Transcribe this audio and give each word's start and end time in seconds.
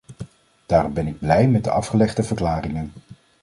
Daarom 0.65 0.93
ben 0.93 1.07
ik 1.07 1.19
blij 1.19 1.47
met 1.47 1.63
de 1.63 1.71
afgelegde 1.71 2.23
verklaringen. 2.23 2.91